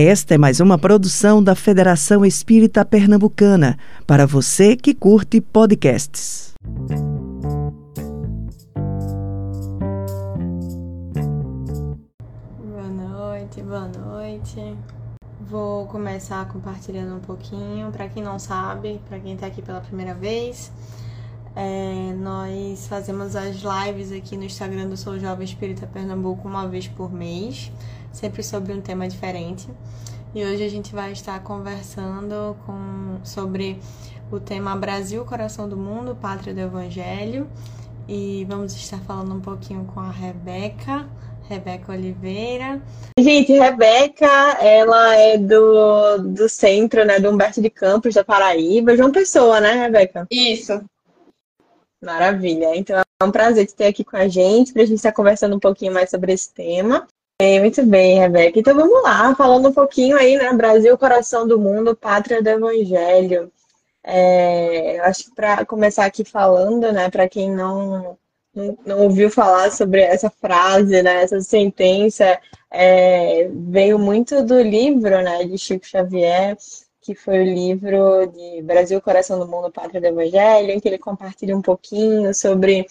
[0.00, 6.54] Esta é mais uma produção da Federação Espírita Pernambucana, para você que curte podcasts.
[12.62, 14.76] Boa noite, boa noite.
[15.40, 17.90] Vou começar compartilhando um pouquinho.
[17.90, 20.70] Para quem não sabe, para quem está aqui pela primeira vez,
[21.56, 26.86] é, nós fazemos as lives aqui no Instagram do Sou Jovem Espírita Pernambuco uma vez
[26.86, 27.72] por mês
[28.12, 29.68] sempre sobre um tema diferente.
[30.34, 33.78] E hoje a gente vai estar conversando com, sobre
[34.30, 37.48] o tema Brasil, Coração do Mundo, Pátria do Evangelho.
[38.06, 41.08] E vamos estar falando um pouquinho com a Rebeca,
[41.48, 42.80] Rebeca Oliveira.
[43.18, 44.26] Gente, Rebeca,
[44.60, 48.96] ela é do, do centro, né, do Humberto de Campos, da Paraíba.
[48.96, 50.26] João Pessoa, né, Rebeca?
[50.30, 50.82] Isso.
[52.02, 52.76] Maravilha.
[52.76, 55.56] Então é um prazer te ter aqui com a gente, para a gente estar conversando
[55.56, 57.06] um pouquinho mais sobre esse tema.
[57.40, 58.58] É, muito bem, Rebeca.
[58.58, 60.52] Então vamos lá, falando um pouquinho aí, né?
[60.52, 63.52] Brasil, coração do mundo, pátria do evangelho.
[64.02, 68.18] É, acho que para começar aqui falando, né, para quem não,
[68.54, 75.22] não, não, ouviu falar sobre essa frase, né, essa sentença, é, veio muito do livro,
[75.22, 76.56] né, de Chico Xavier,
[77.00, 80.98] que foi o livro de Brasil, coração do mundo, pátria do evangelho, em que ele
[80.98, 82.86] compartilha um pouquinho sobre,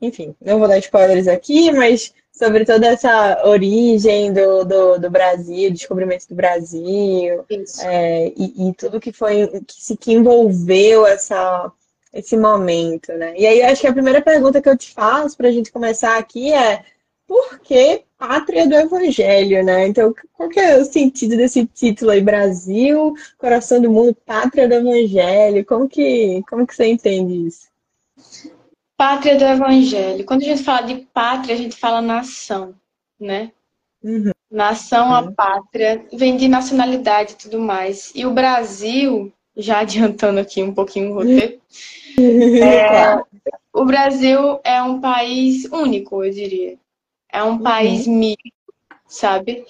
[0.00, 5.70] enfim, não vou dar spoilers aqui, mas sobre toda essa origem do, do, do Brasil,
[5.70, 7.44] descobrimento do Brasil,
[7.82, 11.70] é, e, e, tudo que foi, que se que envolveu essa,
[12.12, 13.34] esse momento, né?
[13.38, 16.18] E aí acho que a primeira pergunta que eu te faço para a gente começar
[16.18, 16.84] aqui é
[17.26, 19.86] por que pátria do evangelho, né?
[19.86, 24.74] Então, qual que é o sentido desse título aí, Brasil, coração do mundo, pátria do
[24.74, 25.64] evangelho?
[25.64, 27.73] Como que, como que você entende isso?
[28.96, 30.24] Pátria do Evangelho.
[30.24, 32.74] Quando a gente fala de pátria, a gente fala nação,
[33.18, 33.50] né?
[34.02, 34.30] Uhum.
[34.50, 35.14] Nação, uhum.
[35.14, 38.12] a pátria, vem de nacionalidade e tudo mais.
[38.14, 41.60] E o Brasil, já adiantando aqui um pouquinho o roteiro,
[42.62, 43.20] é,
[43.72, 46.78] o Brasil é um país único, eu diria.
[47.28, 47.58] É um uhum.
[47.58, 48.38] país misto,
[49.08, 49.64] sabe?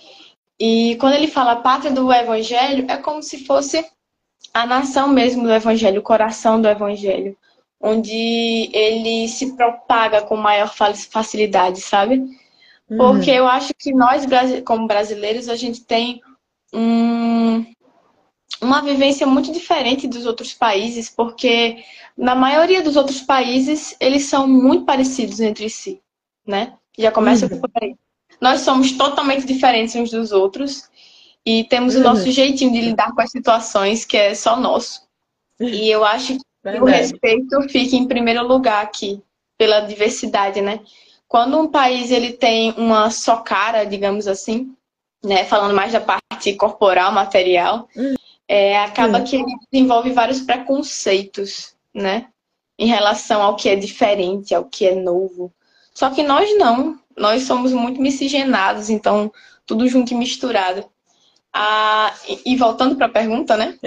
[0.61, 3.85] E quando ele fala pátria do Evangelho, é como se fosse
[4.53, 7.37] a nação mesmo do Evangelho, o coração do Evangelho
[7.87, 12.17] onde ele se propaga com maior facilidade, sabe?
[12.89, 12.97] Uhum.
[12.97, 14.25] Porque eu acho que nós,
[14.65, 16.23] como brasileiros, a gente tem
[16.73, 17.63] um,
[18.59, 21.85] uma vivência muito diferente dos outros países, porque
[22.17, 26.01] na maioria dos outros países eles são muito parecidos entre si,
[26.47, 26.73] né?
[26.99, 27.61] Já começa uhum.
[27.61, 27.95] por aí.
[28.41, 30.89] Nós somos totalmente diferentes uns dos outros
[31.45, 32.01] e temos uhum.
[32.01, 35.03] o nosso jeitinho de lidar com as situações que é só nosso.
[35.61, 36.83] E eu acho que Verdade.
[36.83, 39.23] O respeito fica em primeiro lugar aqui,
[39.59, 40.81] pela diversidade, né?
[41.29, 44.75] Quando um país ele tem uma só cara, digamos assim,
[45.23, 48.15] né, falando mais da parte corporal, material, hum.
[48.49, 49.25] é, acaba hum.
[49.25, 52.29] que ele desenvolve vários preconceitos, né,
[52.79, 55.53] em relação ao que é diferente, ao que é novo.
[55.93, 59.33] Só que nós não, nós somos muito miscigenados, então
[59.67, 60.85] tudo junto e misturado.
[61.53, 63.79] Ah, e, e voltando para a pergunta, né?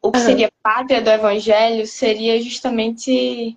[0.00, 3.56] O que seria pátria do evangelho seria justamente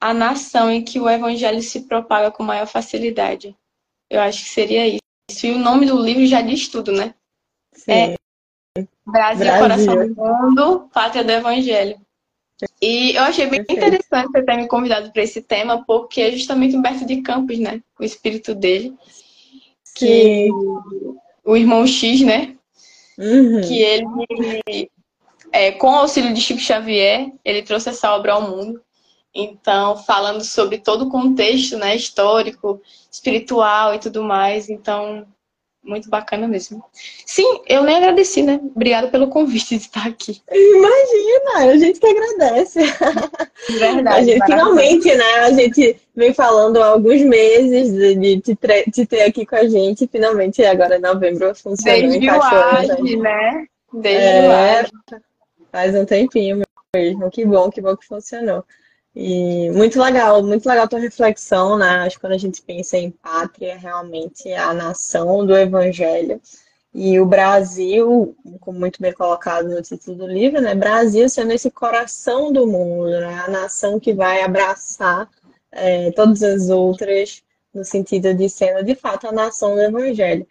[0.00, 3.56] a nação em que o evangelho se propaga com maior facilidade.
[4.08, 5.46] Eu acho que seria isso.
[5.46, 7.14] E o nome do livro já diz tudo, né?
[7.74, 7.92] Sim.
[7.92, 8.16] É
[9.04, 12.00] Brasil, Brasil, Coração do Mundo, Pátria do Evangelho.
[12.82, 13.86] E eu achei bem Perfeito.
[13.86, 17.82] interessante você ter me convidado para esse tema, porque é justamente Humberto de Campos, né?
[17.98, 18.94] O espírito dele.
[19.94, 20.50] Que Sim.
[21.44, 22.56] o irmão X, né?
[23.16, 23.60] Uhum.
[23.62, 24.06] Que ele
[25.52, 28.80] é, com o auxílio de Chico Xavier, ele trouxe essa obra ao mundo.
[29.34, 34.68] Então, falando sobre todo o contexto né, histórico, espiritual e tudo mais.
[34.68, 35.26] Então,
[35.82, 36.84] muito bacana mesmo.
[37.24, 38.60] Sim, eu nem agradeci, né?
[38.74, 40.40] Obrigada pelo convite de estar aqui.
[40.50, 42.80] Imagina, a gente que agradece.
[43.78, 44.26] Verdade.
[44.26, 45.34] Gente, finalmente, né?
[45.40, 50.08] A gente vem falando há alguns meses de, de, te, ter aqui com a gente.
[50.10, 52.00] Finalmente, agora em novembro funcionou.
[52.00, 53.66] Desde o né?
[53.92, 54.82] Desde é...
[55.14, 55.27] o
[55.70, 56.62] Faz um tempinho
[56.94, 57.30] mesmo.
[57.30, 58.64] Que bom, que bom que funcionou.
[59.14, 61.88] E muito legal, muito legal tua reflexão, né?
[62.06, 66.40] Acho que quando a gente pensa em pátria, realmente é a nação do evangelho.
[66.94, 70.74] E o Brasil, como muito bem colocado no título do livro, né?
[70.74, 73.42] Brasil sendo esse coração do mundo, né?
[73.46, 75.28] A nação que vai abraçar
[75.72, 77.42] é, todas as outras,
[77.74, 80.46] no sentido de sendo de fato a nação do evangelho.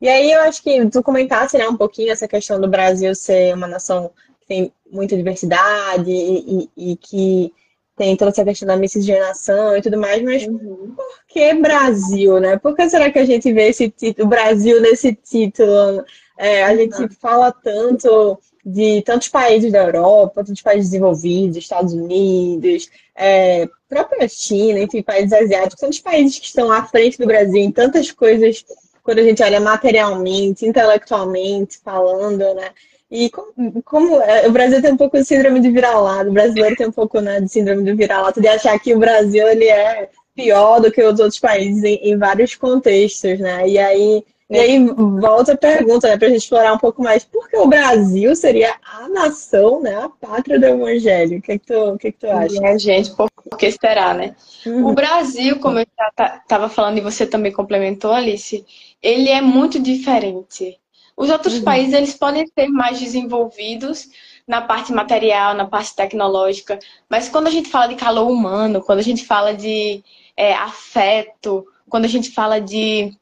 [0.00, 3.54] E aí eu acho que tu comentasse né, um pouquinho essa questão do Brasil ser
[3.54, 4.10] uma nação
[4.40, 7.52] que tem muita diversidade e, e, e que
[8.00, 10.94] tem toda essa questão da miscigenação e tudo mais, mas uhum.
[10.96, 12.56] por que Brasil, né?
[12.56, 16.02] Por que será que a gente vê esse título, Brasil nesse título?
[16.38, 17.10] É, a gente uhum.
[17.20, 24.80] fala tanto de tantos países da Europa, tantos países desenvolvidos, Estados Unidos, é, própria China,
[24.80, 28.64] enfim, países asiáticos, tantos países que estão à frente do Brasil em tantas coisas,
[29.02, 32.70] quando a gente olha materialmente, intelectualmente falando, né?
[33.10, 36.76] E como, como é, o Brasil tem um pouco de síndrome de vira-lata, o brasileiro
[36.76, 40.08] tem um pouco né, de síndrome de vira-lata, de achar que o Brasil ele é
[40.34, 43.68] pior do que os outros países em, em vários contextos, né?
[43.68, 44.84] E aí, e aí
[45.20, 48.34] volta a pergunta, né, para a gente explorar um pouco mais, por que o Brasil
[48.34, 51.38] seria a nação, né, a pátria do evangelho?
[51.38, 52.66] O que, é que, tu, o que, é que tu acha?
[52.66, 54.34] É, gente, por, por que será, né?
[54.66, 54.86] Uhum.
[54.86, 58.64] O Brasil, como eu estava falando e você também complementou, Alice,
[59.02, 60.80] ele é muito diferente
[61.20, 61.64] os outros uhum.
[61.64, 64.08] países eles podem ser mais desenvolvidos
[64.48, 66.78] na parte material, na parte tecnológica,
[67.10, 70.02] mas quando a gente fala de calor humano, quando a gente fala de
[70.34, 73.14] é, afeto, quando a gente fala de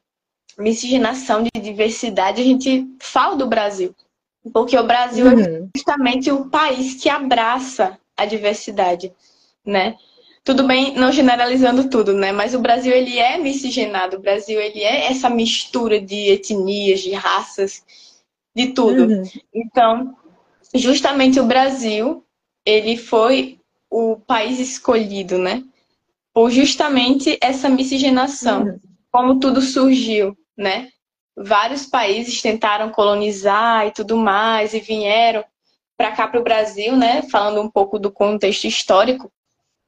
[0.57, 3.93] miscigenação, de diversidade, a gente fala do Brasil.
[4.53, 5.65] Porque o Brasil é uhum.
[5.65, 9.11] é justamente o país que abraça a diversidade,
[9.65, 9.97] né?
[10.43, 12.31] Tudo bem, não generalizando tudo, né?
[12.31, 17.11] Mas o Brasil ele é miscigenado, o Brasil ele é essa mistura de etnias, de
[17.11, 17.83] raças,
[18.55, 19.05] de tudo.
[19.05, 19.23] Uhum.
[19.53, 20.15] Então,
[20.73, 22.25] justamente o Brasil
[22.65, 23.59] ele foi
[23.89, 25.63] o país escolhido, né?
[26.33, 28.79] Por justamente essa miscigenação, uhum.
[29.11, 30.89] como tudo surgiu, né?
[31.35, 35.43] Vários países tentaram colonizar e tudo mais e vieram
[35.97, 37.23] para cá para o Brasil, né?
[37.23, 39.31] Falando um pouco do contexto histórico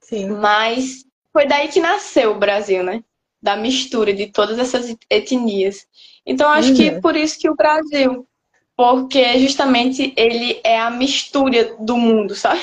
[0.01, 0.29] Sim.
[0.29, 3.03] Mas foi daí que nasceu o Brasil, né?
[3.41, 5.87] Da mistura de todas essas etnias.
[6.25, 6.75] Então, acho uhum.
[6.75, 8.27] que por isso que o Brasil.
[8.75, 12.61] Porque justamente ele é a mistura do mundo, sabe?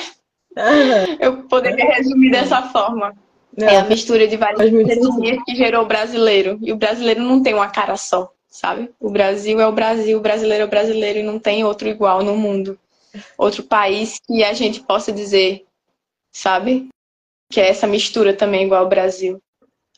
[0.57, 1.17] Uhum.
[1.19, 3.15] Eu poderia resumir dessa forma.
[3.57, 3.67] Não.
[3.67, 6.59] É a mistura de várias etnias que gerou o brasileiro.
[6.61, 8.89] E o brasileiro não tem uma cara só, sabe?
[8.99, 12.23] O Brasil é o Brasil, o brasileiro é o brasileiro e não tem outro igual
[12.23, 12.77] no mundo.
[13.37, 15.65] Outro país que a gente possa dizer,
[16.31, 16.89] sabe?
[17.49, 19.41] Que é essa mistura também igual ao Brasil.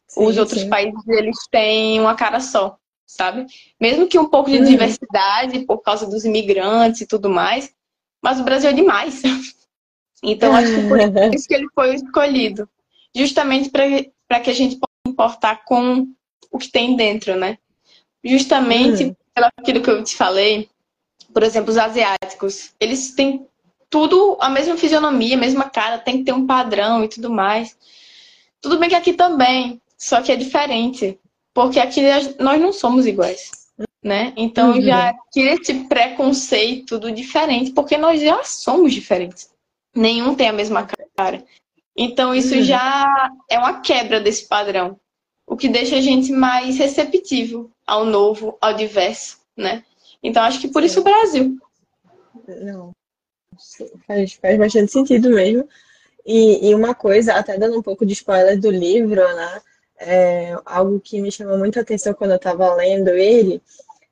[0.07, 0.69] Sim, Os outros sim.
[0.69, 3.45] países, eles têm uma cara só, sabe?
[3.79, 4.65] Mesmo que um pouco de uhum.
[4.65, 7.73] diversidade por causa dos imigrantes e tudo mais,
[8.21, 9.21] mas o Brasil é demais.
[10.23, 10.99] Então, acho que por
[11.33, 12.69] isso que ele foi escolhido.
[13.15, 16.05] Justamente para que a gente possa importar com
[16.51, 17.57] o que tem dentro, né?
[18.23, 19.15] Justamente uhum.
[19.33, 20.69] pelo aquilo que eu te falei,
[21.33, 23.47] por exemplo, os asiáticos, eles têm
[23.91, 27.77] tudo a mesma fisionomia, a mesma cara, tem que ter um padrão e tudo mais.
[28.61, 31.19] Tudo bem que aqui também, só que é diferente,
[31.53, 32.01] porque aqui
[32.39, 33.51] nós não somos iguais,
[34.01, 34.31] né?
[34.37, 34.81] Então uhum.
[34.81, 39.51] já tira esse preconceito do diferente, porque nós já somos diferentes.
[39.93, 40.87] Nenhum tem a mesma
[41.17, 41.43] cara.
[41.95, 42.63] Então isso uhum.
[42.63, 44.97] já é uma quebra desse padrão,
[45.45, 49.83] o que deixa a gente mais receptivo ao novo, ao diverso, né?
[50.23, 51.57] Então acho que por isso o Brasil.
[52.47, 52.93] Não,
[54.07, 55.67] faz, faz bastante sentido mesmo.
[56.25, 59.61] E, e, uma coisa, até dando um pouco de spoiler do livro, né?
[59.97, 63.61] É, algo que me chamou muita atenção quando eu estava lendo ele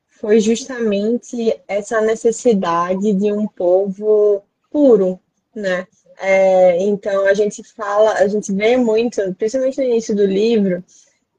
[0.07, 5.19] foi justamente essa necessidade de um povo puro,
[5.55, 5.87] né?
[6.19, 10.83] É, então a gente fala, a gente vê muito, principalmente no início do livro,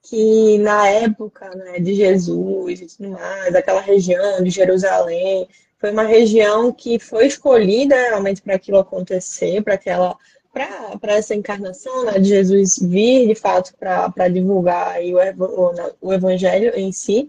[0.03, 5.47] que na época né, de Jesus e tudo mais, aquela região de Jerusalém,
[5.81, 10.17] foi uma região que foi escolhida realmente para aquilo acontecer, para aquela
[10.53, 16.91] para essa encarnação né, de Jesus vir de fato para divulgar o, o evangelho em
[16.91, 17.29] si,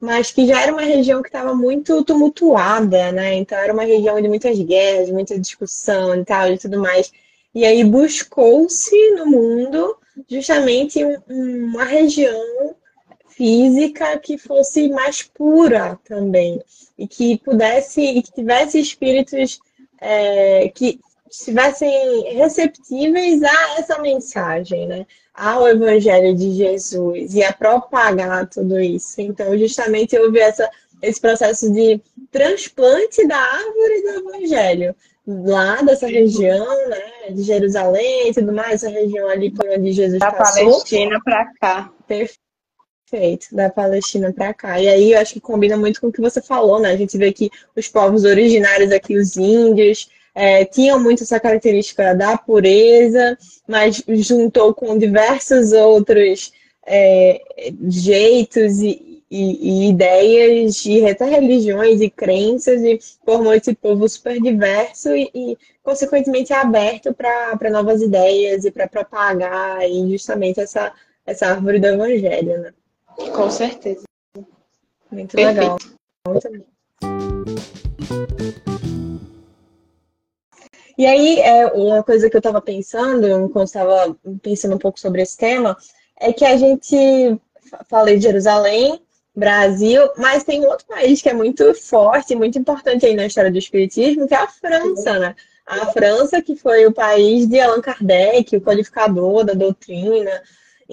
[0.00, 3.34] mas que já era uma região que estava muito tumultuada, né?
[3.34, 7.12] Então era uma região de muitas guerras, muita discussão e tal e tudo mais.
[7.52, 9.96] E aí buscou-se no mundo
[10.28, 12.76] justamente uma região
[13.30, 16.62] física que fosse mais pura também
[16.98, 19.60] e que pudesse e que tivesse espíritos
[20.00, 25.06] é, que estivessem receptíveis a essa mensagem, né?
[25.32, 29.20] Ao Evangelho de Jesus e a propagar tudo isso.
[29.20, 30.68] Então, justamente houve essa,
[31.00, 34.94] esse processo de transplante da árvore do Evangelho
[35.26, 40.18] lá dessa região, né, de Jerusalém e tudo mais, essa região ali por onde Jesus
[40.18, 40.64] da passou.
[40.64, 41.92] Da Palestina para cá.
[42.06, 42.49] Perfeito.
[43.10, 44.80] Perfeito, da Palestina para cá.
[44.80, 46.90] E aí eu acho que combina muito com o que você falou, né?
[46.92, 52.14] A gente vê que os povos originários aqui, os índios, é, tinham muito essa característica
[52.14, 53.36] da pureza,
[53.66, 56.52] mas juntou com diversos outros
[56.86, 57.40] é,
[57.88, 64.40] jeitos e, e, e, ideias e até religiões e crenças e formou esse povo super
[64.40, 70.92] diverso e, e consequentemente aberto para novas ideias e para propagar e justamente essa,
[71.26, 72.72] essa árvore do evangelho, né?
[73.34, 74.04] Com certeza.
[75.10, 75.60] Muito Perfeito.
[75.60, 75.78] legal.
[76.26, 76.66] Muito
[80.96, 85.22] E aí, é, uma coisa que eu estava pensando, quando estava pensando um pouco sobre
[85.22, 85.76] esse tema,
[86.18, 87.40] é que a gente
[87.88, 89.00] falei de Jerusalém,
[89.34, 93.58] Brasil, mas tem outro país que é muito forte, muito importante aí na história do
[93.58, 95.34] Espiritismo, que é a França, né?
[95.64, 100.42] A França, que foi o país de Allan Kardec, o codificador da doutrina.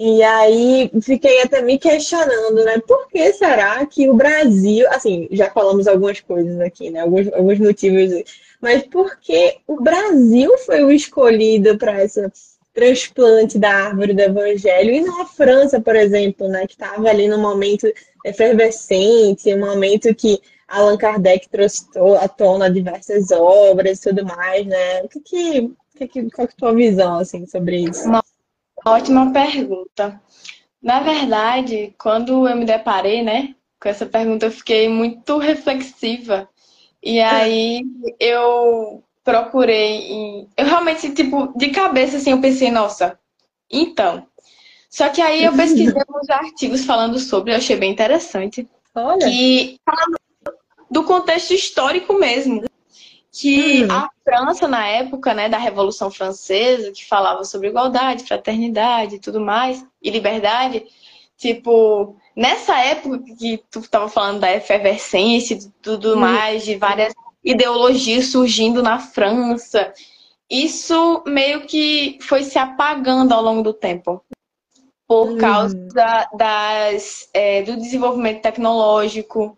[0.00, 2.78] E aí fiquei até me questionando, né?
[2.86, 7.00] Por que será que o Brasil, assim, já falamos algumas coisas aqui, né?
[7.00, 8.22] Alguns, alguns motivos,
[8.60, 12.32] mas por que o Brasil foi o escolhido para essa
[12.72, 17.26] transplante da árvore do evangelho e não a França, por exemplo, né, que estava ali
[17.26, 17.92] no momento
[18.24, 21.86] efervescente, um momento que Allan Kardec trouxe
[22.20, 25.02] à tona diversas obras e tudo mais, né?
[25.02, 28.08] O que que, que, qual é a tua visão assim sobre isso?
[28.84, 30.20] Ótima pergunta.
[30.82, 36.48] Na verdade, quando eu me deparei, né, com essa pergunta, eu fiquei muito reflexiva.
[37.02, 37.82] E aí
[38.18, 40.48] eu procurei em...
[40.56, 43.18] Eu realmente, tipo, de cabeça, assim, eu pensei, nossa,
[43.70, 44.26] então.
[44.90, 48.68] Só que aí eu pesquisei uns artigos falando sobre, eu achei bem interessante.
[48.94, 49.18] Olha.
[49.18, 50.18] Que falando
[50.90, 52.64] do contexto histórico mesmo.
[53.40, 53.92] Que hum.
[53.92, 59.40] a França, na época, né, da Revolução Francesa, que falava sobre igualdade, fraternidade e tudo
[59.40, 60.84] mais, e liberdade,
[61.36, 66.20] tipo, nessa época que tu estava falando da efervescência e tudo hum.
[66.20, 67.14] mais, de várias
[67.44, 69.92] ideologias surgindo na França.
[70.50, 74.20] Isso meio que foi se apagando ao longo do tempo.
[75.06, 75.38] Por hum.
[75.38, 75.76] causa
[76.34, 79.57] das, é, do desenvolvimento tecnológico,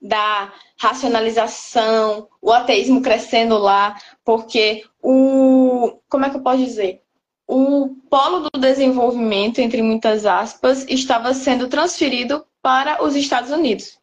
[0.00, 5.98] da racionalização, o ateísmo crescendo lá, porque o.
[6.08, 7.02] Como é que eu posso dizer?
[7.46, 13.98] O polo do desenvolvimento, entre muitas aspas, estava sendo transferido para os Estados Unidos,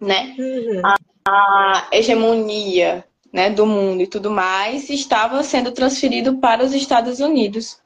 [0.00, 0.34] né?
[0.38, 0.82] Uhum.
[0.84, 0.96] A,
[1.28, 7.78] a hegemonia né, do mundo e tudo mais estava sendo transferido para os Estados Unidos.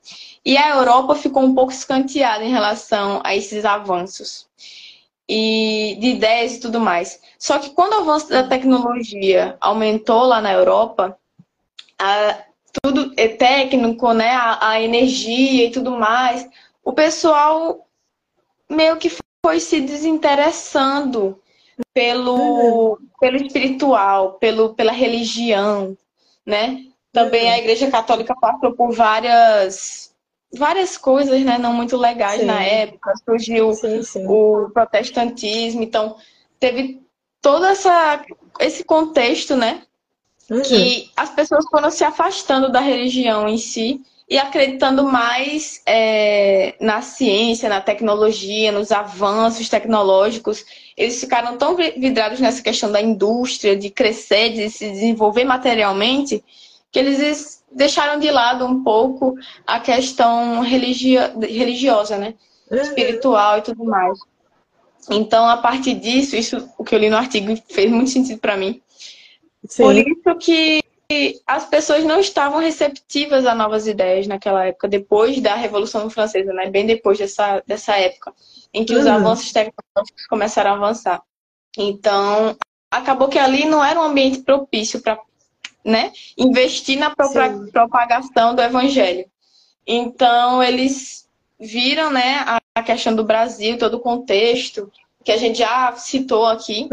[0.44, 4.46] E a Europa ficou um pouco escanteada em relação a esses avanços
[5.28, 7.20] e de ideias e tudo mais.
[7.38, 11.18] Só que quando o avanço da tecnologia aumentou lá na Europa,
[11.98, 12.38] a,
[12.82, 16.48] tudo é técnico, né, a, a energia e tudo mais,
[16.84, 17.86] o pessoal
[18.68, 19.10] meio que
[19.44, 21.40] foi se desinteressando
[21.92, 22.96] pelo, uhum.
[23.20, 25.96] pelo espiritual, pelo, pela religião,
[26.44, 26.84] né?
[27.12, 27.52] Também uhum.
[27.52, 30.14] a Igreja Católica passou por várias
[30.56, 32.46] várias coisas, né, não muito legais sim.
[32.46, 33.12] na época.
[33.24, 34.26] Surgiu sim, sim.
[34.26, 36.16] o protestantismo, então
[36.58, 37.00] teve
[37.40, 38.24] todo essa,
[38.58, 39.82] esse contexto, né,
[40.50, 40.62] uhum.
[40.62, 47.00] que as pessoas foram se afastando da religião em si e acreditando mais é, na
[47.00, 50.64] ciência, na tecnologia, nos avanços tecnológicos.
[50.96, 56.42] Eles ficaram tão vidrados nessa questão da indústria, de crescer, de se desenvolver materialmente,
[56.90, 59.34] que eles deixaram de lado um pouco
[59.66, 62.34] a questão religio religiosa, né?
[62.70, 62.78] Uhum.
[62.78, 64.18] Espiritual e tudo mais.
[65.10, 68.56] Então, a partir disso, isso o que eu li no artigo fez muito sentido para
[68.56, 68.80] mim.
[69.68, 69.82] Sim.
[69.82, 70.82] Por isso que
[71.46, 76.68] as pessoas não estavam receptivas a novas ideias naquela época, depois da Revolução Francesa, né?
[76.68, 78.34] Bem depois dessa, dessa época,
[78.74, 79.00] em que uhum.
[79.00, 81.22] os avanços tecnológicos começaram a avançar.
[81.78, 82.56] Então,
[82.90, 85.20] acabou que ali não era um ambiente propício para
[85.86, 87.70] né, investir na Sim.
[87.70, 89.24] propagação do evangelho.
[89.86, 91.28] Então, eles
[91.58, 94.90] viram né, a questão do Brasil, todo o contexto,
[95.24, 96.88] que a gente já citou aqui,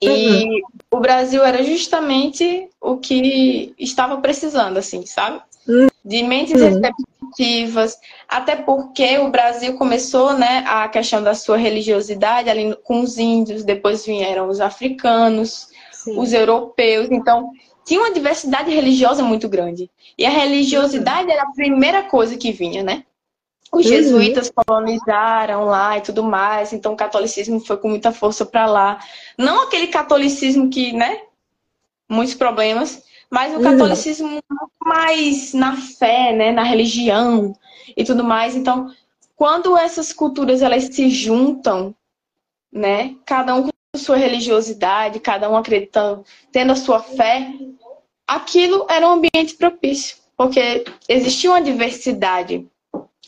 [0.00, 0.60] e uhum.
[0.92, 5.40] o Brasil era justamente o que estava precisando, assim, sabe?
[5.66, 5.88] Uhum.
[6.04, 6.80] De mentes uhum.
[6.80, 13.18] receptivas, até porque o Brasil começou, né, a questão da sua religiosidade ali com os
[13.18, 16.18] índios, depois vieram os africanos, Sim.
[16.18, 17.50] os europeus, então
[17.84, 19.90] tinha uma diversidade religiosa muito grande.
[20.16, 23.04] E a religiosidade era a primeira coisa que vinha, né?
[23.70, 23.92] Os uhum.
[23.92, 28.98] jesuítas colonizaram lá e tudo mais, então o catolicismo foi com muita força para lá.
[29.36, 31.22] Não aquele catolicismo que, né?
[32.08, 33.62] Muitos problemas, mas o uhum.
[33.62, 34.40] catolicismo
[34.80, 36.52] mais na fé, né?
[36.52, 37.54] Na religião
[37.96, 38.54] e tudo mais.
[38.54, 38.90] Então,
[39.34, 41.94] quando essas culturas elas se juntam,
[42.72, 43.16] né?
[43.26, 47.52] Cada um com sua religiosidade, cada um acreditando, tendo a sua fé,
[48.26, 52.66] aquilo era um ambiente propício, porque existia uma diversidade.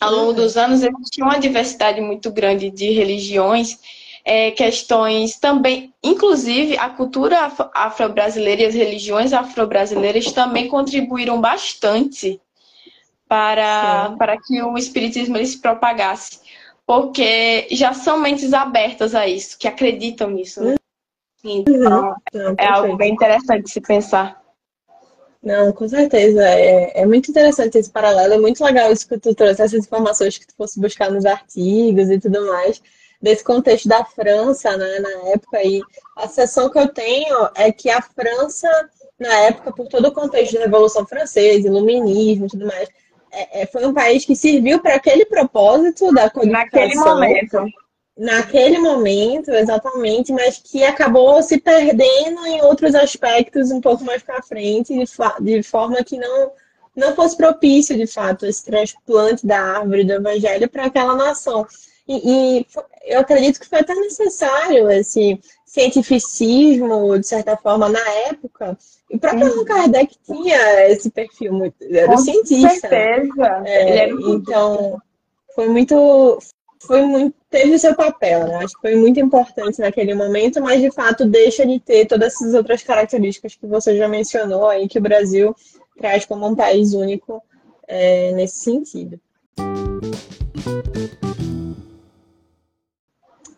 [0.00, 3.78] Ao longo dos anos existia uma diversidade muito grande de religiões
[4.26, 12.40] é, questões também, inclusive a cultura afro-brasileira e as religiões afro-brasileiras também contribuíram bastante
[13.28, 16.40] para, para que o espiritismo ele se propagasse,
[16.86, 20.62] porque já são mentes abertas a isso, que acreditam nisso.
[20.62, 20.76] Né?
[21.44, 22.54] Então, uhum.
[22.56, 24.40] é algo bem interessante se pensar.
[25.42, 26.42] Não, com certeza.
[26.42, 28.34] É, é muito interessante esse paralelo.
[28.34, 32.08] É muito legal isso que tu trouxe, essas informações que tu fosse buscar nos artigos
[32.10, 32.82] e tudo mais,
[33.20, 35.62] desse contexto da França, né, na época.
[35.62, 35.80] E
[36.16, 38.68] a sensação que eu tenho é que a França,
[39.18, 42.88] na época, por todo o contexto da Revolução Francesa, Iluminismo e tudo mais,
[43.36, 46.62] é, é, foi um país que serviu para aquele propósito da codificação.
[46.62, 47.72] Naquele momento
[48.16, 54.42] naquele momento, exatamente, mas que acabou se perdendo em outros aspectos um pouco mais para
[54.42, 55.04] frente, de,
[55.40, 56.50] de, forma que não,
[56.96, 61.66] não fosse propício, de fato, esse transplante da árvore do evangelho para aquela nação.
[62.08, 62.66] E, e,
[63.04, 65.38] eu acredito que foi até necessário esse
[65.76, 68.78] cientificismo, de certa forma, na época.
[69.10, 72.88] E o próprio Allan Kardec tinha esse perfil, muito, era Com cientista.
[72.88, 73.62] Certeza.
[73.66, 75.00] É, então,
[75.54, 76.38] foi muito,
[76.80, 78.56] foi muito, teve o seu papel, né?
[78.56, 82.54] Acho que foi muito importante naquele momento, mas de fato deixa de ter todas essas
[82.54, 85.54] outras características que você já mencionou aí, que o Brasil
[85.98, 87.42] traz como um país único
[87.86, 89.20] é, nesse sentido.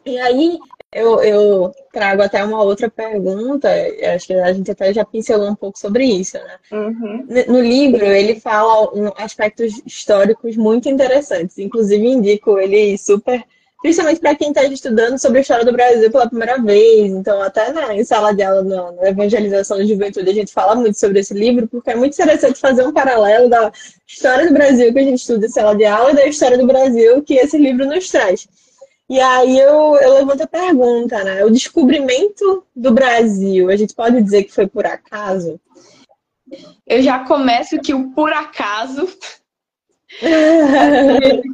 [0.04, 0.58] E aí,
[0.92, 3.68] eu, eu, trago até uma outra pergunta,
[4.14, 6.56] acho que a gente até já pincelou um pouco sobre isso, né?
[6.72, 7.26] Uhum.
[7.46, 13.44] No livro, ele fala um, aspectos históricos muito interessantes, inclusive indico ele super,
[13.82, 17.70] principalmente para quem está estudando sobre a história do Brasil pela primeira vez, então até
[17.70, 21.20] na, em sala de aula, na, na evangelização da juventude, a gente fala muito sobre
[21.20, 23.70] esse livro, porque é muito interessante fazer um paralelo da
[24.06, 26.66] história do Brasil que a gente estuda em sala de aula e da história do
[26.66, 28.48] Brasil que esse livro nos traz.
[29.08, 31.42] E aí eu, eu levanto a pergunta, né?
[31.44, 35.58] O descobrimento do Brasil, a gente pode dizer que foi por acaso?
[36.86, 39.08] Eu já começo que o por acaso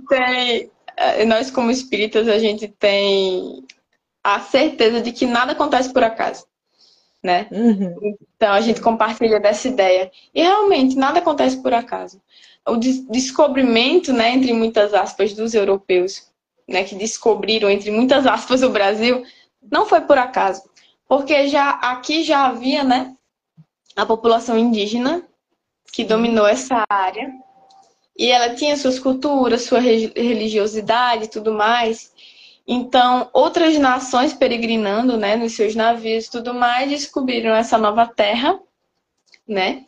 [0.09, 3.65] tem, eh, nós como espíritas a gente tem
[4.23, 6.47] a certeza de que nada acontece por acaso,
[7.23, 7.47] né?
[7.53, 8.17] Uhum.
[8.37, 12.21] Então a gente compartilha dessa ideia e realmente nada acontece por acaso.
[12.67, 16.33] O descobrimento, né, entre muitas aspas, dos europeus
[16.69, 19.25] né, que descobriram, entre muitas aspas, o Brasil,
[19.71, 20.63] não foi por acaso.
[21.07, 23.15] Porque já aqui já havia né,
[23.95, 25.23] a população indígena
[25.93, 27.33] que dominou essa área.
[28.17, 32.13] E ela tinha suas culturas, sua religiosidade e tudo mais.
[32.67, 38.59] Então, outras nações peregrinando né, nos seus navios e tudo mais descobriram essa nova terra,
[39.47, 39.85] né?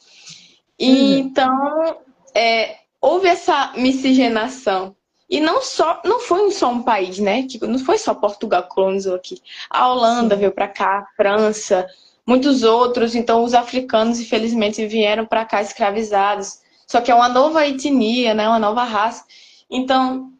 [0.78, 1.18] E, uhum.
[1.18, 1.96] Então,
[2.34, 4.94] é, houve essa miscigenação
[5.28, 7.42] e não só, não foi só um país, né?
[7.46, 9.42] Tipo, não foi só Portugal que colonizou aqui.
[9.68, 10.40] A Holanda Sim.
[10.40, 11.86] veio para cá, a França,
[12.24, 13.14] muitos outros.
[13.14, 16.60] Então, os africanos, infelizmente, vieram para cá escravizados.
[16.86, 18.48] Só que é uma nova etnia, né?
[18.48, 19.24] Uma nova raça.
[19.68, 20.32] Então,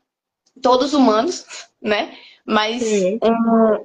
[0.63, 1.45] todos humanos,
[1.83, 2.15] né?
[2.45, 2.85] Mas,
[3.25, 3.85] um,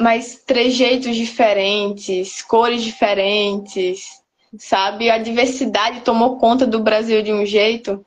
[0.00, 4.22] mas trejeitos diferentes, cores diferentes,
[4.58, 5.08] sabe?
[5.08, 8.04] A diversidade tomou conta do Brasil de um jeito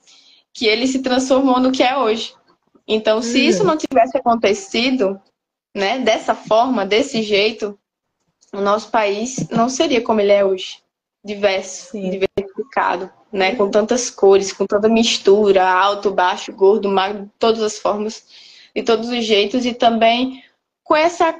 [0.55, 2.33] que ele se transformou no que é hoje.
[2.87, 3.49] Então, se uhum.
[3.49, 5.19] isso não tivesse acontecido,
[5.75, 7.77] né, dessa forma, desse jeito,
[8.53, 10.77] o nosso país não seria como ele é hoje.
[11.23, 12.09] Diverso, Sim.
[12.09, 18.23] diversificado, né, com tantas cores, com tanta mistura, alto, baixo, gordo, magro, todas as formas,
[18.73, 20.41] de todos os jeitos e também
[20.83, 21.35] com essa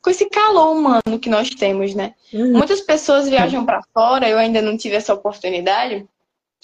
[0.00, 2.14] com esse calor humano que nós temos, né?
[2.32, 2.52] Uhum.
[2.52, 6.06] Muitas pessoas viajam para fora, eu ainda não tive essa oportunidade,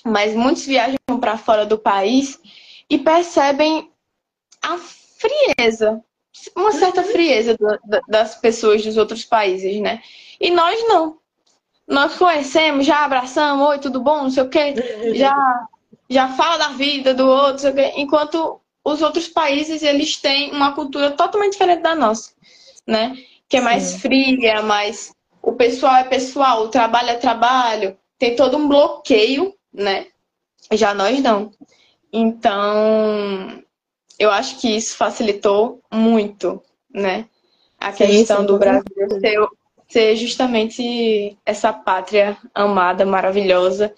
[0.05, 2.41] mas muitos viajam para fora do país
[2.88, 3.91] e percebem
[4.61, 6.03] a frieza,
[6.57, 7.09] uma certa uhum.
[7.09, 7.57] frieza
[8.09, 10.03] das pessoas dos outros países, né?
[10.41, 11.19] E nós não.
[11.87, 15.15] Nós conhecemos, já abraçamos, oi, tudo bom, não sei o quê, uhum.
[15.15, 15.67] já,
[16.09, 21.53] já fala da vida do outro, enquanto os outros países, eles têm uma cultura totalmente
[21.53, 22.33] diferente da nossa,
[22.87, 23.17] né?
[23.49, 23.99] Que é mais Sim.
[23.99, 25.12] fria, mais...
[25.41, 30.07] O pessoal é pessoal, o trabalho é trabalho, tem todo um bloqueio né?
[30.73, 31.51] Já nós não.
[32.13, 33.63] Então,
[34.19, 37.27] eu acho que isso facilitou muito, né?
[37.81, 38.85] A sim, questão sim, do Brasil
[39.21, 39.49] ser,
[39.89, 43.93] ser justamente essa pátria amada, maravilhosa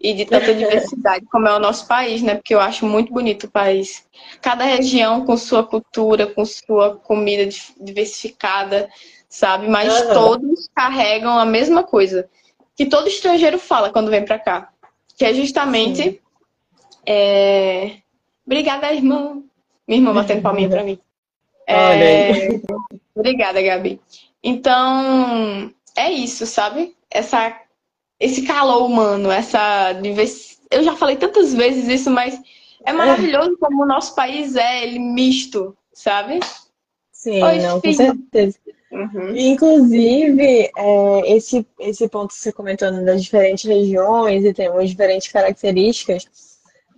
[0.00, 2.36] e de tanta diversidade como é o nosso país, né?
[2.36, 4.06] Porque eu acho muito bonito o país.
[4.40, 7.48] Cada região com sua cultura, com sua comida
[7.80, 8.88] diversificada,
[9.28, 9.68] sabe?
[9.68, 10.14] Mas uhum.
[10.14, 12.28] todos carregam a mesma coisa
[12.76, 14.72] que todo estrangeiro fala quando vem para cá
[15.16, 16.20] que é justamente.
[17.04, 17.96] É...
[18.44, 19.42] Obrigada, irmã.
[19.86, 20.98] Minha irmã batendo palminha pra mim.
[21.66, 22.60] É...
[23.14, 24.00] Obrigada, Gabi.
[24.42, 26.94] Então, é isso, sabe?
[27.10, 27.60] Essa,
[28.20, 30.56] esse calor humano, essa diversidade.
[30.70, 32.40] Eu já falei tantas vezes isso, mas
[32.84, 36.40] é maravilhoso como o nosso país é, ele misto, sabe?
[37.12, 38.58] Sim, Oi, não, com certeza.
[38.90, 39.36] Uhum.
[39.36, 46.26] Inclusive, é, esse, esse ponto que você comentou das diferentes regiões e temos diferentes características,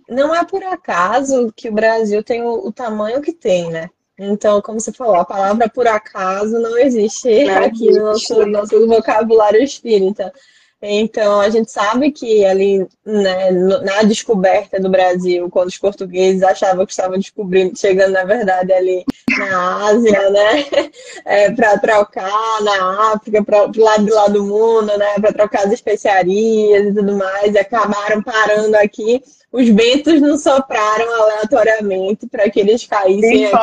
[0.07, 3.89] não é por acaso que o Brasil tem o, o tamanho que tem, né?
[4.17, 8.87] Então, como você falou, a palavra por acaso não existe não aqui no nosso, nosso
[8.87, 10.33] vocabulário espírita.
[10.81, 16.85] Então, a gente sabe que ali né, na descoberta do Brasil, quando os portugueses achavam
[16.85, 19.03] que estavam descobrindo, chegando na verdade ali
[19.37, 20.65] na Ásia, né,
[21.25, 25.65] é, para trocar na África, para o lado de lá do mundo, né, para trocar
[25.65, 29.21] as especiarias e tudo mais, e acabaram parando aqui.
[29.51, 33.55] Os ventos não sopraram aleatoriamente para que eles caíssem aqui.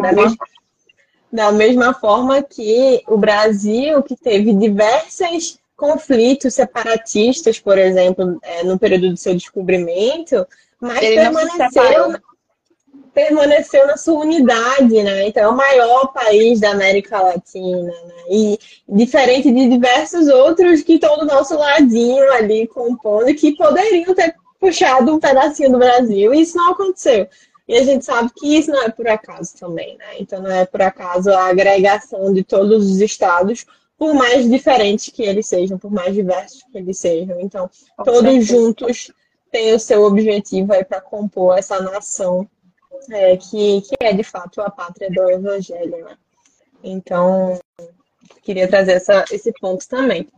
[0.00, 0.36] Mesma,
[1.32, 8.78] da mesma forma que o Brasil, que teve diversas conflitos separatistas, por exemplo, é, no
[8.78, 10.46] período do seu descobrimento,
[10.80, 12.14] mas Ele permaneceu,
[13.12, 15.26] permaneceu na sua unidade, né?
[15.28, 18.14] Então, é o maior país da América Latina, né?
[18.30, 18.58] E
[18.88, 25.14] diferente de diversos outros que estão do nosso ladinho ali compondo, que poderiam ter puxado
[25.14, 27.28] um pedacinho do Brasil, e isso não aconteceu.
[27.66, 30.18] E a gente sabe que isso não é por acaso também, né?
[30.18, 33.64] Então, não é por acaso a agregação de todos os estados
[33.96, 37.40] por mais diferentes que eles sejam, por mais diversos que eles sejam.
[37.40, 38.46] Então, Com todos certeza.
[38.46, 39.12] juntos
[39.50, 42.48] têm o seu objetivo aí para compor essa nação
[43.10, 46.04] é, que, que é de fato a pátria do Evangelho.
[46.04, 46.16] Né?
[46.82, 47.58] Então,
[48.42, 50.28] queria trazer essa, esse ponto também.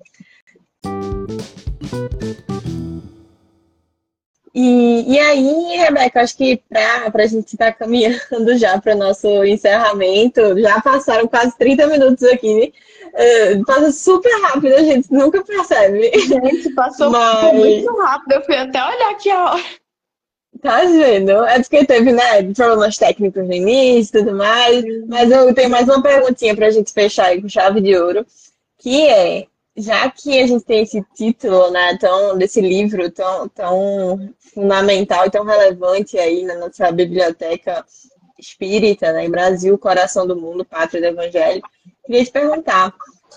[4.58, 8.98] E, e aí, Rebeca, acho que para a gente estar tá caminhando já para o
[8.98, 12.72] nosso encerramento, já passaram quase 30 minutos aqui
[13.16, 16.10] Uh, passa super rápido, a gente nunca percebe.
[16.20, 17.54] Gente, passou Mas...
[17.54, 18.32] muito rápido.
[18.32, 19.64] Eu fui até olhar aqui a hora.
[20.60, 21.30] Tá vendo?
[21.46, 24.84] É porque teve, né, problemas técnicos no início e tudo mais.
[25.08, 28.26] Mas eu tenho mais uma perguntinha pra gente fechar aí com chave de ouro.
[28.78, 34.34] Que é, já que a gente tem esse título, né, tão, desse livro tão, tão
[34.38, 37.84] fundamental e tão relevante aí na nossa biblioteca
[38.38, 41.62] espírita, né, em Brasil, Coração do Mundo, Pátria do Evangelho,
[42.06, 42.94] Queria te perguntar,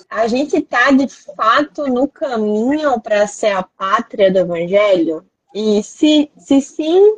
[0.08, 5.26] a gente está de fato no caminho para ser a pátria do Evangelho?
[5.56, 7.16] E se, se sim,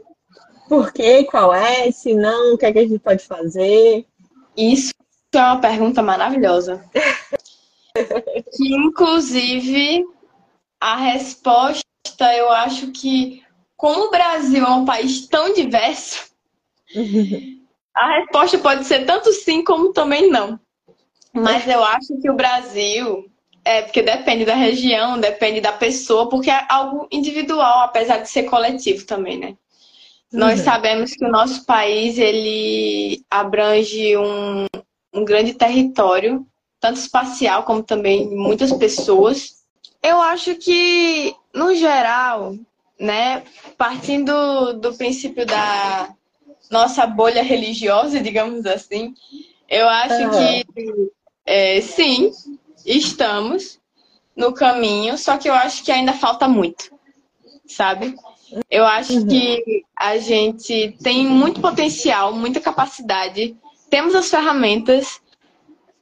[0.69, 1.25] por quê?
[1.25, 1.91] Qual é?
[1.91, 4.05] Se não, o que, é que a gente pode fazer?
[4.55, 4.93] Isso
[5.34, 6.81] é uma pergunta maravilhosa.
[7.93, 10.06] que, inclusive,
[10.80, 11.84] a resposta,
[12.36, 13.43] eu acho que,
[13.77, 16.32] como o Brasil é um país tão diverso,
[17.95, 20.60] a resposta pode ser tanto sim como também não.
[21.34, 23.30] Mas eu acho que o Brasil,
[23.63, 28.43] é porque depende da região, depende da pessoa, porque é algo individual, apesar de ser
[28.43, 29.56] coletivo também, né?
[30.34, 30.39] Uhum.
[30.39, 34.65] Nós sabemos que o nosso país ele abrange um,
[35.13, 36.45] um grande território,
[36.82, 39.62] tanto espacial como também muitas pessoas.
[40.02, 42.56] Eu acho que, no geral,
[43.00, 43.44] né,
[43.78, 46.10] partindo do princípio da
[46.72, 49.13] nossa bolha religiosa, digamos assim,
[49.70, 50.32] eu acho uhum.
[50.32, 51.12] que
[51.46, 52.32] é, sim,
[52.86, 53.80] estamos
[54.36, 56.91] no caminho, só que eu acho que ainda falta muito,
[57.67, 58.15] sabe?
[58.70, 59.28] Eu acho uhum.
[59.28, 63.56] que a gente tem muito potencial, muita capacidade,
[63.89, 65.22] temos as ferramentas,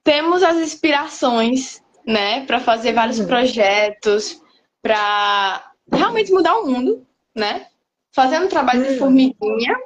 [0.09, 3.27] temos as inspirações, né, para fazer vários uhum.
[3.27, 4.41] projetos,
[4.81, 7.67] para realmente mudar o mundo, né?
[8.11, 8.91] Fazendo trabalho uhum.
[8.91, 9.77] de formiguinha,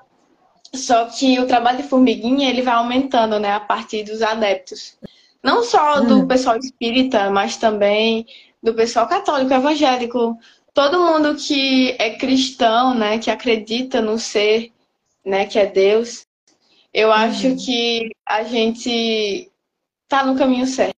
[0.73, 4.97] só que o trabalho de formiguinha ele vai aumentando, né, a partir dos adeptos.
[5.43, 6.27] Não só do hum.
[6.27, 8.25] pessoal espírita, mas também
[8.63, 10.39] do pessoal católico, evangélico.
[10.73, 14.71] Todo mundo que é cristão, né, que acredita no ser,
[15.25, 16.25] né, que é Deus.
[16.93, 17.13] Eu uhum.
[17.13, 19.51] acho que a gente
[20.13, 20.93] tá no caminho certo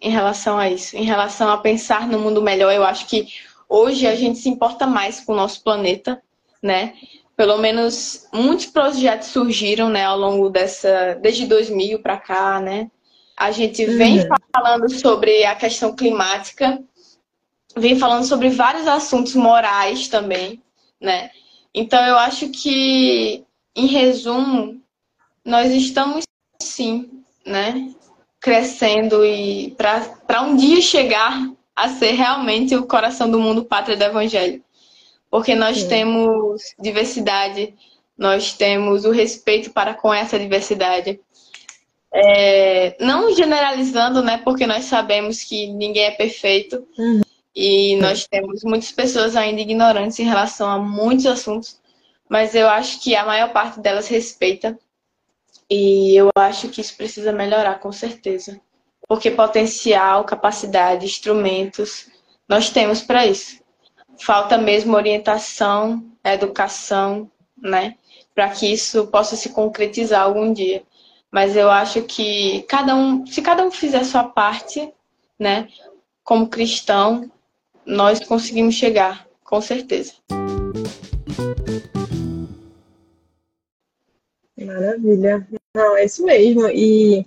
[0.00, 2.72] em relação a isso, em relação a pensar no mundo melhor.
[2.72, 3.28] Eu acho que
[3.68, 6.20] hoje a gente se importa mais com o nosso planeta,
[6.60, 6.94] né?
[7.36, 12.90] Pelo menos muitos projetos surgiram, né, ao longo dessa desde 2000 para cá, né?
[13.36, 14.26] A gente vem uhum.
[14.52, 16.82] falando sobre a questão climática,
[17.76, 20.60] vem falando sobre vários assuntos morais também,
[21.00, 21.30] né?
[21.72, 23.44] Então eu acho que,
[23.76, 24.82] em resumo,
[25.44, 26.24] nós estamos
[26.60, 27.94] sim, né?
[28.40, 34.04] Crescendo e para um dia chegar a ser realmente o coração do mundo, pátria do
[34.04, 34.62] evangelho.
[35.30, 35.88] Porque nós sim.
[35.88, 37.74] temos diversidade,
[38.16, 41.20] nós temos o respeito para com essa diversidade
[42.10, 44.38] É, não generalizando, né?
[44.38, 47.20] Porque nós sabemos que ninguém é perfeito uhum.
[47.54, 51.78] e nós temos muitas pessoas ainda ignorantes em relação a muitos assuntos,
[52.26, 54.78] mas eu acho que a maior parte delas respeita
[55.70, 58.60] e eu acho que isso precisa melhorar, com certeza.
[59.06, 62.08] Porque potencial, capacidade, instrumentos,
[62.48, 63.60] nós temos para isso.
[64.18, 67.96] Falta mesmo orientação, educação, né?
[68.34, 70.82] Para que isso possa se concretizar algum dia.
[71.30, 74.92] Mas eu acho que cada um, se cada um fizer sua parte,
[75.38, 75.68] né?
[76.24, 77.30] Como cristão,
[77.84, 80.14] nós conseguimos chegar, com certeza.
[84.64, 85.46] Maravilha.
[85.74, 86.68] Não, é isso mesmo.
[86.68, 87.24] E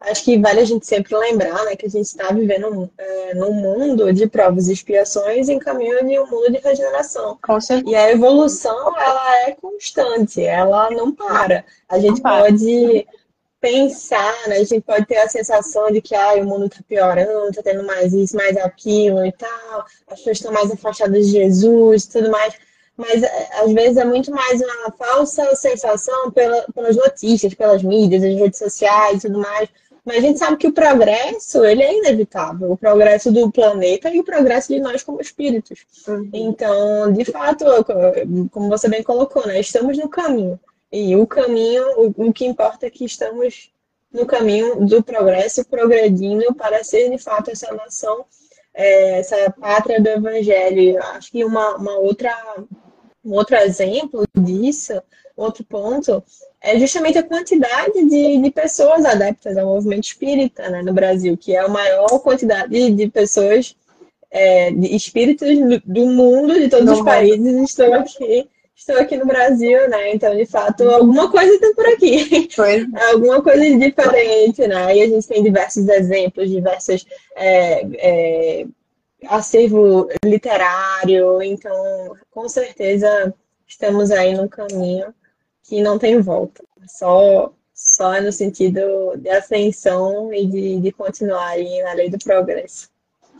[0.00, 3.52] acho que vale a gente sempre lembrar né, que a gente está vivendo é, num
[3.52, 7.38] mundo de provas e expiações em caminho de um mundo de regeneração.
[7.86, 11.64] E a evolução, ela é constante, ela não para.
[11.88, 13.06] A gente pode
[13.60, 17.50] pensar, né, a gente pode ter a sensação de que ah, o mundo está piorando,
[17.50, 22.04] está tendo mais isso, mais aquilo e tal, as pessoas estão mais afastadas de Jesus
[22.04, 22.54] e tudo mais
[23.00, 28.22] mas é, às vezes é muito mais uma falsa sensação pela, pelas notícias, pelas mídias,
[28.22, 29.68] as redes sociais e tudo mais.
[30.04, 32.72] Mas a gente sabe que o progresso, ele é inevitável.
[32.72, 35.84] O progresso do planeta e o progresso de nós como espíritos.
[36.06, 36.28] Uhum.
[36.32, 37.64] Então, de fato,
[38.50, 39.60] como você bem colocou, né?
[39.60, 40.58] Estamos no caminho.
[40.92, 43.70] E o caminho, o, o que importa é que estamos
[44.12, 48.24] no caminho do progresso, progredindo para ser, de fato, essa nação,
[48.74, 51.00] é, essa pátria do evangelho.
[51.14, 52.34] Acho que uma, uma outra
[53.24, 55.00] um outro exemplo disso,
[55.36, 56.22] outro ponto,
[56.60, 61.54] é justamente a quantidade de, de pessoas adeptas ao movimento espírita né, no Brasil, que
[61.54, 63.74] é a maior quantidade de pessoas,
[64.30, 65.48] é, de espíritos
[65.84, 68.48] do mundo, de todos os países, estão aqui
[68.80, 70.14] estou aqui no Brasil, né?
[70.14, 72.48] Então, de fato, alguma coisa tem por aqui.
[72.50, 72.86] Foi.
[73.12, 74.96] alguma coisa diferente, né?
[74.96, 77.04] E a gente tem diversos exemplos, diversas
[77.36, 78.66] é, é,
[79.26, 83.34] acervo literário, então com certeza
[83.66, 85.14] estamos aí num caminho
[85.62, 91.82] que não tem volta, só só no sentido de ascensão e de, de continuar aí
[91.82, 92.90] na lei do progresso.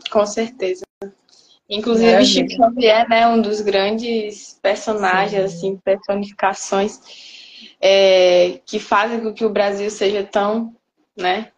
[0.09, 0.83] Com certeza.
[1.69, 5.57] Inclusive, Chico Xavier, né, um dos grandes personagens, Sim.
[5.57, 6.99] assim, personificações
[7.79, 10.75] é, que fazem com que o Brasil seja tão,
[11.15, 11.51] né,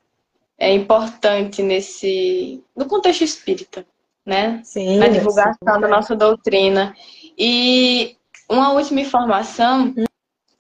[0.57, 3.86] é importante nesse, no contexto espírita
[4.25, 4.62] né?
[4.63, 6.95] Sim, na divulgação da nossa doutrina.
[7.38, 8.15] E
[8.49, 9.93] uma última informação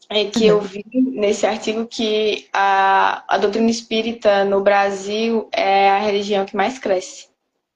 [0.09, 5.99] é que eu vi nesse artigo que a, a doutrina espírita no Brasil é a
[5.99, 7.27] religião que mais cresce.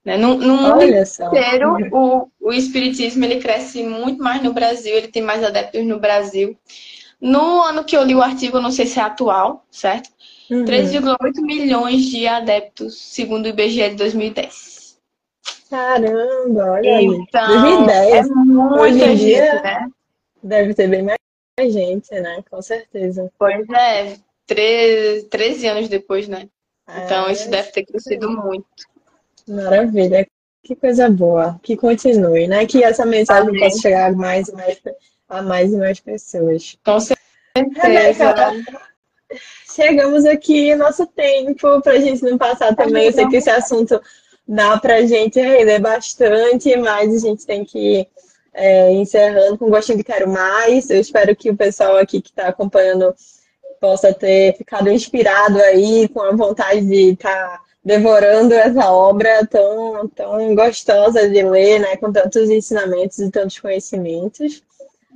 [0.04, 0.18] Né?
[0.18, 5.22] No, no mundo inteiro, o, o espiritismo ele cresce muito mais no Brasil, ele tem
[5.22, 6.58] mais adeptos no Brasil.
[7.20, 10.10] No ano que eu li o artigo, não sei se é atual, certo?
[10.50, 10.64] Uhum.
[10.64, 14.77] 3,8 milhões de adeptos, segundo o IBGE de 2010.
[15.70, 17.06] Caramba, olha aí.
[17.06, 18.28] Então, 2010.
[18.28, 19.90] É Hoje em dia, né?
[20.42, 21.18] deve ter bem mais
[21.72, 22.44] gente, né?
[22.50, 23.32] Com certeza.
[23.38, 26.48] Pois é, 13, 13 anos depois, né?
[26.88, 28.66] Então, é, isso deve ter crescido muito.
[29.48, 30.28] Maravilha.
[30.64, 31.60] Que coisa boa.
[31.62, 32.66] Que continue, né?
[32.66, 33.62] Que essa mensagem Amém.
[33.62, 34.82] possa chegar a mais e mais,
[35.30, 36.78] a mais e mais pessoas.
[36.84, 38.36] Com certeza.
[39.74, 43.06] chegamos aqui, nosso tempo, para a gente não passar também.
[43.06, 44.02] Eu sei que esse assunto
[44.48, 48.08] dá para a gente render bastante, mas a gente tem que
[48.54, 50.90] é, encerrando com gostinho de quero mais.
[50.90, 53.14] Eu espero que o pessoal aqui que está acompanhando
[53.80, 60.08] possa ter ficado inspirado aí, com a vontade de estar tá devorando essa obra tão,
[60.10, 64.64] tão gostosa de ler, né, com tantos ensinamentos e tantos conhecimentos.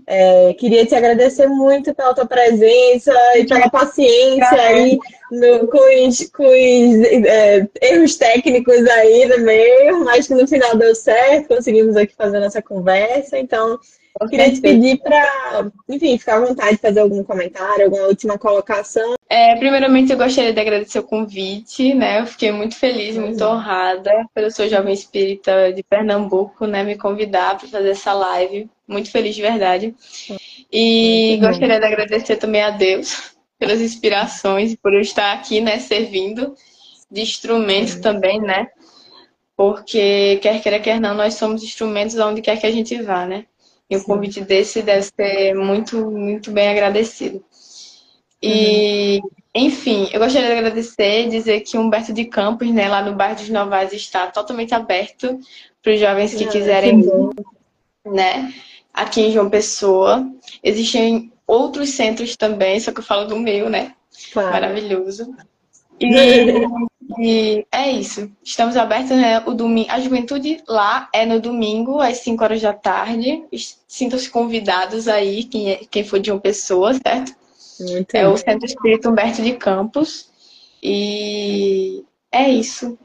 [0.08, 5.00] É, queria te agradecer muito pela tua presença e pela paciência aí
[5.32, 10.76] no, com os, com os é, erros técnicos aí no meio, mas que no final
[10.76, 13.38] deu certo, conseguimos aqui fazer nossa conversa.
[13.38, 13.80] Então,
[14.22, 18.38] eu queria te pedir para, enfim, ficar à vontade de fazer algum comentário, alguma última
[18.38, 19.16] colocação.
[19.28, 22.20] É, primeiramente, eu gostaria de agradecer o convite, né?
[22.20, 23.52] Eu fiquei muito feliz, muito uhum.
[23.52, 26.84] honrada pelo seu jovem espírita de Pernambuco, né?
[26.84, 28.70] Me convidar para fazer essa live.
[28.88, 29.96] Muito feliz de verdade.
[30.72, 31.80] E muito gostaria bom.
[31.80, 35.80] de agradecer também a Deus pelas inspirações e por eu estar aqui, né?
[35.80, 36.54] Servindo
[37.10, 38.68] de instrumento também, né?
[39.58, 43.46] Porque quer queira, quer não, nós somos instrumentos onde quer que a gente vá, né?
[43.92, 47.44] E um convite desse deve ser muito, muito bem agradecido.
[48.42, 49.30] E, uhum.
[49.54, 53.36] enfim, eu gostaria de agradecer e dizer que Humberto de Campos, né, lá no bairro
[53.36, 55.38] dos Novais, está totalmente aberto
[55.84, 58.54] para os jovens que ah, quiserem ir, né?
[58.94, 60.26] Aqui em João Pessoa.
[60.64, 63.94] Existem outros centros também, só que eu falo do meu, né?
[64.32, 64.52] Claro.
[64.52, 65.36] Maravilhoso.
[66.04, 66.10] E,
[67.20, 68.32] e, é isso.
[68.44, 69.40] Estamos abertos, né?
[69.46, 69.90] O domingo.
[69.92, 73.44] A juventude lá é no domingo, às 5 horas da tarde.
[73.88, 77.34] Sintam-se convidados aí, quem, é, quem for de uma pessoa, certo?
[77.80, 78.32] Muito é bem.
[78.32, 80.30] o Centro Espírito Humberto de Campos.
[80.82, 82.98] E é isso.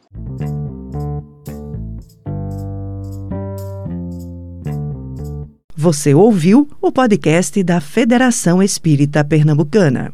[5.79, 10.11] Você ouviu o podcast da Federação Espírita Pernambucana.